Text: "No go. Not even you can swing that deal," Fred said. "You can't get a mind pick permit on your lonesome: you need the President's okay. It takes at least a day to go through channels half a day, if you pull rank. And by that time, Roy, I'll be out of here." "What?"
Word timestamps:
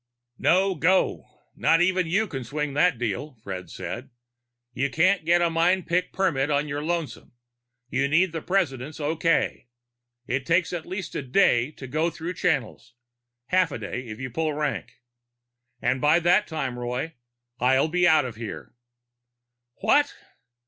"No 0.39 0.73
go. 0.73 1.27
Not 1.55 1.79
even 1.79 2.07
you 2.07 2.25
can 2.25 2.43
swing 2.43 2.73
that 2.73 2.97
deal," 2.97 3.35
Fred 3.43 3.69
said. 3.69 4.09
"You 4.73 4.89
can't 4.89 5.25
get 5.27 5.43
a 5.43 5.49
mind 5.51 5.85
pick 5.85 6.11
permit 6.11 6.49
on 6.49 6.67
your 6.67 6.81
lonesome: 6.83 7.33
you 7.87 8.07
need 8.07 8.31
the 8.31 8.41
President's 8.41 8.99
okay. 8.99 9.69
It 10.25 10.47
takes 10.47 10.73
at 10.73 10.87
least 10.87 11.13
a 11.13 11.21
day 11.21 11.69
to 11.73 11.85
go 11.85 12.09
through 12.09 12.33
channels 12.33 12.95
half 13.49 13.71
a 13.71 13.77
day, 13.77 14.07
if 14.07 14.19
you 14.19 14.31
pull 14.31 14.55
rank. 14.55 14.93
And 15.83 16.01
by 16.01 16.17
that 16.19 16.47
time, 16.47 16.79
Roy, 16.79 17.13
I'll 17.59 17.87
be 17.87 18.07
out 18.07 18.25
of 18.25 18.37
here." 18.37 18.73
"What?" 19.81 20.15